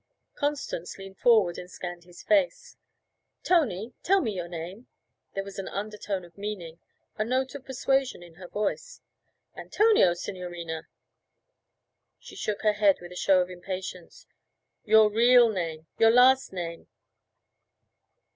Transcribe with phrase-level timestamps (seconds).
[0.33, 2.75] Constance leaned forward and scanned his face.
[3.43, 3.93] 'Tony!
[4.01, 4.87] Tell me your name.'
[5.35, 6.79] There was an undertone of meaning,
[7.19, 8.99] a note of persuasion in her voice.
[9.55, 10.87] 'Antonio, signorina.'
[12.17, 14.25] She shook her head with a show of impatience.
[14.85, 16.87] 'Your real name your last name.'